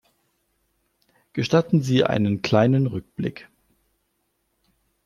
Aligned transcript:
Gestatten 1.33 1.83
Sie 1.83 2.03
einen 2.03 2.41
kleinen 2.41 2.87
Rückblick. 2.87 3.49